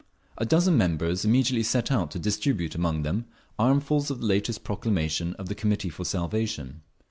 A 0.39 0.45
dozen 0.47 0.77
members 0.79 1.23
immediately 1.25 1.61
set 1.61 1.91
out 1.91 2.09
to 2.09 2.17
distribute 2.17 2.73
among 2.73 3.03
them 3.03 3.25
armfuls 3.59 4.09
of 4.09 4.19
the 4.21 4.25
latest 4.25 4.63
proclamation 4.63 5.33
of 5.35 5.47
the 5.47 5.53
Committee 5.53 5.89
for 5.89 6.05
Salvation. 6.05 6.81